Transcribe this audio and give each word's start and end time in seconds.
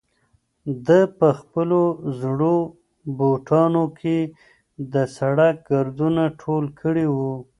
ده 0.85 0.99
په 1.17 1.27
خپلو 1.39 1.81
زړو 2.21 2.57
بوټانو 3.17 3.83
کې 3.99 4.17
د 4.93 4.95
سړک 5.17 5.55
ګردونه 5.71 6.23
ټول 6.41 6.63
کړي 6.81 7.07
وو. 7.15 7.35